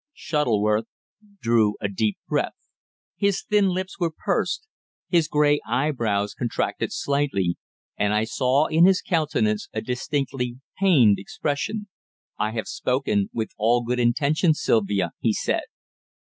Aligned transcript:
Shuttleworth 0.15 0.87
drew 1.41 1.75
a 1.79 1.87
deep 1.87 2.17
breath. 2.27 2.55
His 3.17 3.43
thin 3.43 3.67
lips 3.69 3.99
were 3.99 4.09
pursed; 4.09 4.65
his 5.09 5.27
grey 5.27 5.59
eyebrows 5.63 6.33
contracted 6.33 6.91
slightly, 6.91 7.55
and 7.99 8.11
I 8.11 8.23
saw 8.23 8.65
in 8.65 8.85
his 8.87 8.99
countenance 9.03 9.69
a 9.73 9.79
distinctly 9.81 10.55
pained 10.79 11.19
expression. 11.19 11.87
"I 12.39 12.49
have 12.53 12.67
spoken 12.67 13.29
with 13.31 13.51
all 13.59 13.83
good 13.83 13.99
intention, 13.99 14.55
Sylvia," 14.55 15.11
he 15.19 15.33
said. 15.33 15.65